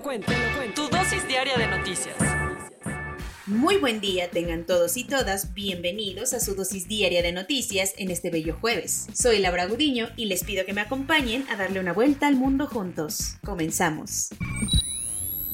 [0.00, 0.26] lo.
[0.74, 2.16] Tu dosis diaria de noticias.
[3.46, 8.10] Muy buen día tengan todos y todas, bienvenidos a su dosis diaria de noticias en
[8.10, 9.06] este bello jueves.
[9.14, 12.66] Soy Laura Gudiño y les pido que me acompañen a darle una vuelta al mundo
[12.66, 13.38] juntos.
[13.42, 14.28] Comenzamos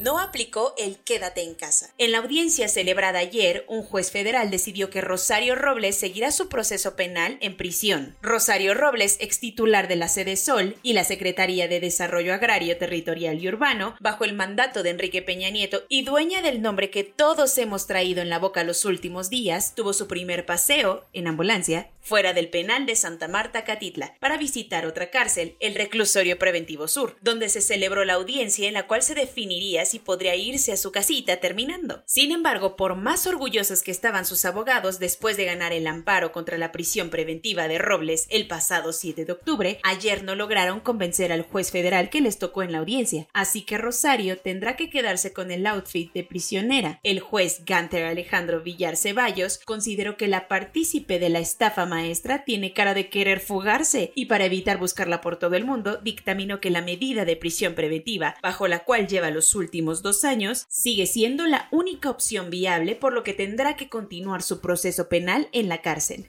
[0.00, 1.92] no aplicó el quédate en casa.
[1.98, 6.96] En la audiencia celebrada ayer, un juez federal decidió que Rosario Robles seguirá su proceso
[6.96, 8.16] penal en prisión.
[8.22, 13.42] Rosario Robles, ex titular de la sede Sol y la Secretaría de Desarrollo Agrario, Territorial
[13.42, 17.56] y Urbano, bajo el mandato de Enrique Peña Nieto y dueña del nombre que todos
[17.58, 22.32] hemos traído en la boca los últimos días, tuvo su primer paseo, en ambulancia, fuera
[22.32, 27.48] del penal de Santa Marta Catitla, para visitar otra cárcel, el Reclusorio Preventivo Sur, donde
[27.48, 31.38] se celebró la audiencia en la cual se definiría si podría irse a su casita
[31.38, 32.02] terminando.
[32.06, 36.58] Sin embargo, por más orgullosos que estaban sus abogados después de ganar el amparo contra
[36.58, 41.42] la prisión preventiva de Robles el pasado 7 de octubre, ayer no lograron convencer al
[41.42, 45.50] juez federal que les tocó en la audiencia, así que Rosario tendrá que quedarse con
[45.50, 47.00] el outfit de prisionera.
[47.02, 52.72] El juez Ganter Alejandro Villar Ceballos consideró que la partícipe de la estafa maestra tiene
[52.72, 56.82] cara de querer fugarse y para evitar buscarla por todo el mundo dictaminó que la
[56.82, 61.68] medida de prisión preventiva bajo la cual lleva los últimos dos años, sigue siendo la
[61.70, 66.26] única opción viable por lo que tendrá que continuar su proceso penal en la cárcel.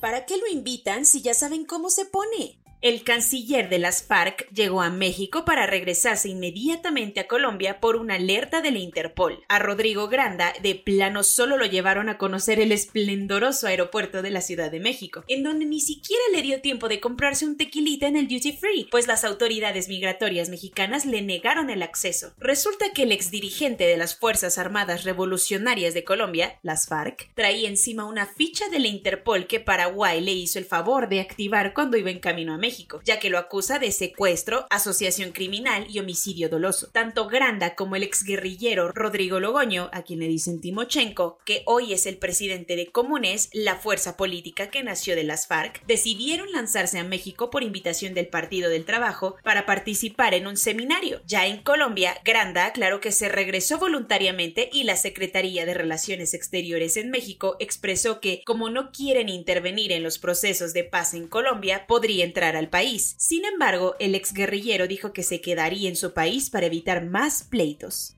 [0.00, 2.58] ¿Para qué lo invitan si ya saben cómo se pone?
[2.84, 8.16] El canciller de las FARC llegó a México para regresarse inmediatamente a Colombia por una
[8.16, 9.42] alerta de la Interpol.
[9.48, 14.42] A Rodrigo Granda, de plano, solo lo llevaron a conocer el esplendoroso aeropuerto de la
[14.42, 18.16] Ciudad de México, en donde ni siquiera le dio tiempo de comprarse un tequilita en
[18.16, 22.34] el duty free, pues las autoridades migratorias mexicanas le negaron el acceso.
[22.36, 28.04] Resulta que el exdirigente de las Fuerzas Armadas Revolucionarias de Colombia, las FARC, traía encima
[28.04, 32.10] una ficha de la Interpol que Paraguay le hizo el favor de activar cuando iba
[32.10, 32.73] en camino a México
[33.04, 36.88] ya que lo acusa de secuestro, asociación criminal y homicidio doloso.
[36.92, 42.06] Tanto Granda como el exguerrillero Rodrigo Logoño, a quien le dicen Timochenko, que hoy es
[42.06, 47.04] el presidente de Comunes, la fuerza política que nació de las FARC, decidieron lanzarse a
[47.04, 51.20] México por invitación del Partido del Trabajo para participar en un seminario.
[51.26, 56.96] Ya en Colombia, Granda aclaró que se regresó voluntariamente y la Secretaría de Relaciones Exteriores
[56.96, 61.86] en México expresó que, como no quieren intervenir en los procesos de paz en Colombia,
[61.86, 63.14] podría entrar al país.
[63.18, 68.16] Sin embargo, el exguerrillero dijo que se quedaría en su país para evitar más pleitos.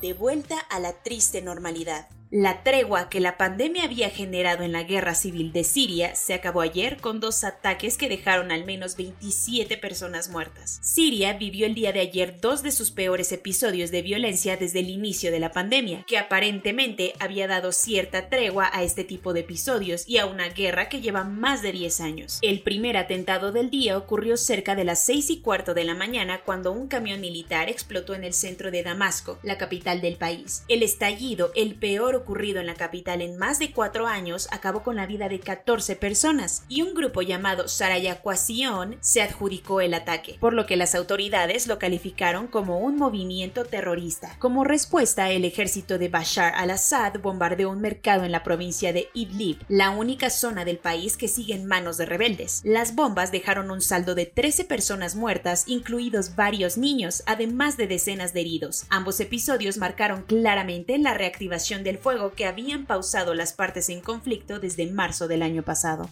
[0.00, 2.08] De vuelta a la triste normalidad.
[2.32, 6.60] La tregua que la pandemia había generado en la guerra civil de Siria se acabó
[6.60, 10.80] ayer con dos ataques que dejaron al menos 27 personas muertas.
[10.82, 14.90] Siria vivió el día de ayer dos de sus peores episodios de violencia desde el
[14.90, 20.02] inicio de la pandemia, que aparentemente había dado cierta tregua a este tipo de episodios
[20.08, 22.38] y a una guerra que lleva más de 10 años.
[22.42, 26.40] El primer atentado del día ocurrió cerca de las 6 y cuarto de la mañana
[26.44, 30.64] cuando un camión militar explotó en el centro de Damasco, la capital del país.
[30.66, 34.96] El estallido, el peor ocurrido en la capital en más de cuatro años acabó con
[34.96, 40.52] la vida de 14 personas y un grupo llamado Sarayacuación se adjudicó el ataque, por
[40.52, 44.36] lo que las autoridades lo calificaron como un movimiento terrorista.
[44.38, 49.58] Como respuesta, el ejército de Bashar al-Assad bombardeó un mercado en la provincia de Idlib,
[49.68, 52.62] la única zona del país que sigue en manos de rebeldes.
[52.64, 58.32] Las bombas dejaron un saldo de 13 personas muertas, incluidos varios niños, además de decenas
[58.32, 58.84] de heridos.
[58.90, 64.60] Ambos episodios marcaron claramente la reactivación del fuego que habían pausado las partes en conflicto
[64.60, 66.08] desde marzo del año pasado.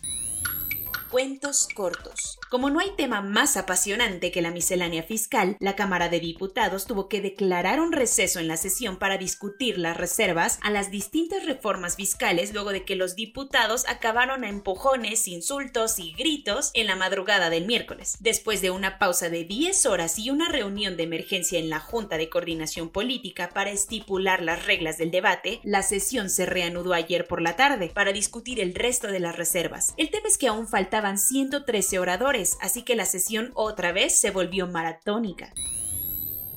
[1.15, 2.41] Cuentos cortos.
[2.51, 7.09] Como no hay tema más apasionante que la miscelánea fiscal, la Cámara de Diputados tuvo
[7.09, 11.94] que declarar un receso en la sesión para discutir las reservas a las distintas reformas
[11.94, 17.49] fiscales luego de que los diputados acabaron a empujones, insultos y gritos en la madrugada
[17.49, 18.17] del miércoles.
[18.19, 22.17] Después de una pausa de 10 horas y una reunión de emergencia en la Junta
[22.17, 27.41] de Coordinación Política para estipular las reglas del debate, la sesión se reanudó ayer por
[27.41, 29.94] la tarde para discutir el resto de las reservas.
[29.97, 30.67] El tema es que aún
[31.05, 35.53] faltaban 113 oradores así que la sesión otra vez se volvió maratónica.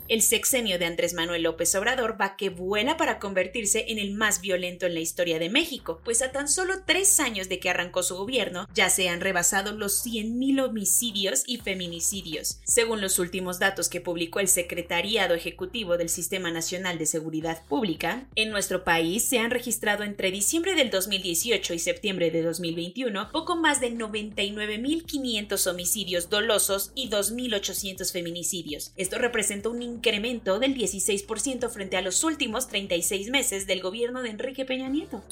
[0.09, 4.39] El sexenio de Andrés Manuel López Obrador va que vuela para convertirse en el más
[4.39, 8.03] violento en la historia de México, pues a tan solo tres años de que arrancó
[8.03, 13.89] su gobierno ya se han rebasado los 100.000 homicidios y feminicidios, según los últimos datos
[13.89, 18.27] que publicó el Secretariado Ejecutivo del Sistema Nacional de Seguridad Pública.
[18.35, 23.57] En nuestro país se han registrado entre diciembre del 2018 y septiembre de 2021 poco
[23.57, 28.93] más de 99.500 homicidios dolosos y 2.800 feminicidios.
[28.95, 34.29] Esto representa un incremento del 16% frente a los últimos 36 meses del gobierno de
[34.29, 35.23] Enrique Peña Nieto.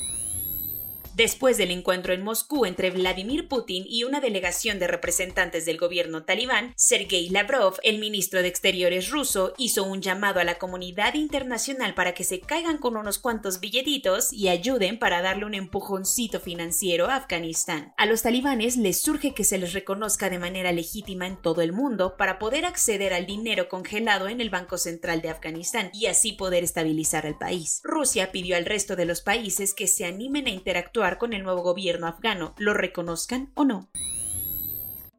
[1.16, 6.26] Después del encuentro en Moscú entre Vladimir Putin y una delegación de representantes del gobierno
[6.26, 11.94] talibán, Sergei Lavrov, el ministro de Exteriores ruso, hizo un llamado a la comunidad internacional
[11.94, 17.06] para que se caigan con unos cuantos billetitos y ayuden para darle un empujoncito financiero
[17.06, 17.94] a Afganistán.
[17.96, 21.72] A los talibanes les surge que se les reconozca de manera legítima en todo el
[21.72, 26.34] mundo para poder acceder al dinero congelado en el Banco Central de Afganistán y así
[26.34, 27.80] poder estabilizar el país.
[27.86, 31.62] Rusia pidió al resto de los países que se animen a interactuar con el nuevo
[31.62, 33.88] gobierno afgano, lo reconozcan o no.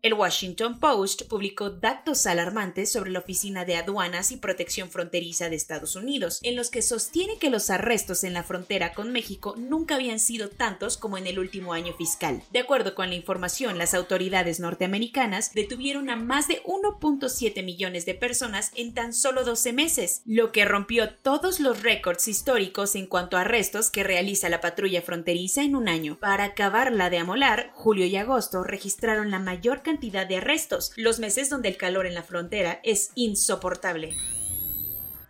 [0.06, 5.56] El Washington Post publicó datos alarmantes sobre la Oficina de Aduanas y Protección Fronteriza de
[5.56, 9.96] Estados Unidos, en los que sostiene que los arrestos en la frontera con México nunca
[9.96, 12.40] habían sido tantos como en el último año fiscal.
[12.52, 18.14] De acuerdo con la información, las autoridades norteamericanas detuvieron a más de 1.7 millones de
[18.14, 23.36] personas en tan solo 12 meses, lo que rompió todos los récords históricos en cuanto
[23.36, 26.16] a arrestos que realiza la patrulla fronteriza en un año.
[26.20, 31.48] Para acabarla de amolar, julio y agosto registraron la mayor cantidad de arrestos, los meses
[31.48, 34.14] donde el calor en la frontera es insoportable.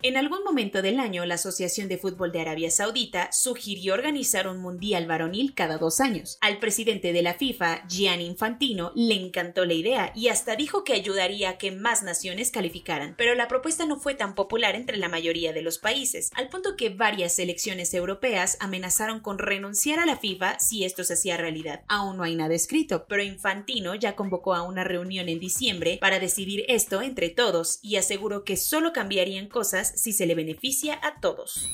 [0.03, 4.59] En algún momento del año, la Asociación de Fútbol de Arabia Saudita sugirió organizar un
[4.59, 6.37] mundial varonil cada dos años.
[6.43, 10.93] Al presidente de la FIFA, Gianni Infantino, le encantó la idea y hasta dijo que
[10.93, 15.09] ayudaría a que más naciones calificaran, pero la propuesta no fue tan popular entre la
[15.09, 20.19] mayoría de los países, al punto que varias selecciones europeas amenazaron con renunciar a la
[20.19, 21.85] FIFA si esto se hacía realidad.
[21.89, 26.21] Aún no hay nada escrito, pero Infantino ya convocó a una reunión en diciembre para
[26.21, 31.21] decidir esto entre todos y aseguró que solo cambiarían cosas si se le beneficia a
[31.21, 31.69] todos.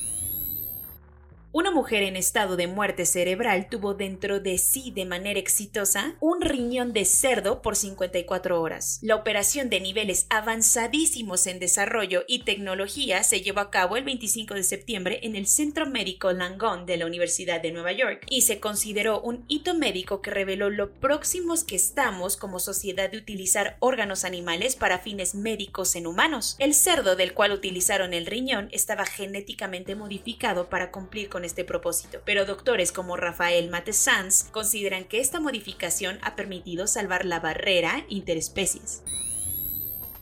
[1.54, 6.40] Una mujer en estado de muerte cerebral tuvo dentro de sí de manera exitosa un
[6.40, 8.98] riñón de cerdo por 54 horas.
[9.02, 14.54] La operación de niveles avanzadísimos en desarrollo y tecnología se llevó a cabo el 25
[14.54, 18.58] de septiembre en el Centro Médico Langone de la Universidad de Nueva York y se
[18.58, 24.24] consideró un hito médico que reveló lo próximos que estamos como sociedad de utilizar órganos
[24.24, 26.56] animales para fines médicos en humanos.
[26.58, 32.20] El cerdo del cual utilizaron el riñón estaba genéticamente modificado para cumplir con este propósito,
[32.24, 39.02] pero doctores como Rafael Matessans consideran que esta modificación ha permitido salvar la barrera interespecies.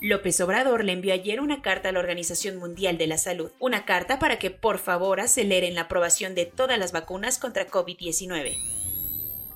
[0.00, 3.84] López Obrador le envió ayer una carta a la Organización Mundial de la Salud, una
[3.84, 8.56] carta para que por favor aceleren la aprobación de todas las vacunas contra COVID-19.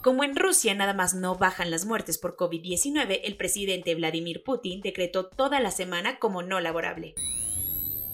[0.02, 4.80] Como en Rusia nada más no bajan las muertes por COVID-19, el presidente Vladimir Putin
[4.80, 7.14] decretó toda la semana como no laborable.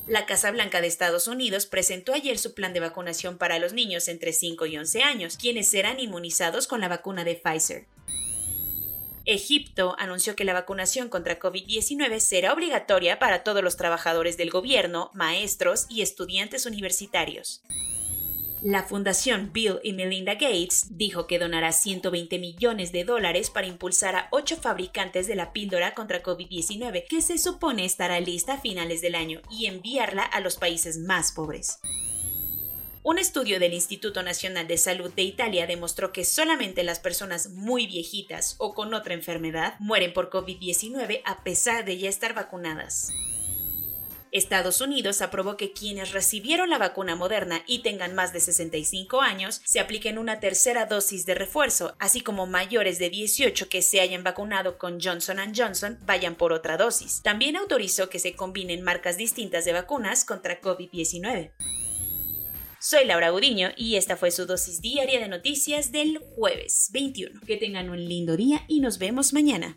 [0.06, 4.06] La Casa Blanca de Estados Unidos presentó ayer su plan de vacunación para los niños
[4.06, 7.86] entre 5 y 11 años, quienes serán inmunizados con la vacuna de Pfizer.
[9.30, 15.10] Egipto anunció que la vacunación contra COVID-19 será obligatoria para todos los trabajadores del gobierno,
[15.12, 17.60] maestros y estudiantes universitarios.
[18.62, 24.16] La Fundación Bill y Melinda Gates dijo que donará 120 millones de dólares para impulsar
[24.16, 29.02] a ocho fabricantes de la píldora contra COVID-19, que se supone estará lista a finales
[29.02, 31.80] del año, y enviarla a los países más pobres.
[33.02, 37.86] Un estudio del Instituto Nacional de Salud de Italia demostró que solamente las personas muy
[37.86, 43.12] viejitas o con otra enfermedad mueren por COVID-19 a pesar de ya estar vacunadas.
[44.30, 49.62] Estados Unidos aprobó que quienes recibieron la vacuna moderna y tengan más de 65 años
[49.64, 54.24] se apliquen una tercera dosis de refuerzo, así como mayores de 18 que se hayan
[54.24, 57.22] vacunado con Johnson⁇ Johnson vayan por otra dosis.
[57.22, 61.52] También autorizó que se combinen marcas distintas de vacunas contra COVID-19.
[62.90, 67.38] Soy Laura Gudiño y esta fue su dosis diaria de noticias del jueves 21.
[67.42, 69.76] Que tengan un lindo día y nos vemos mañana.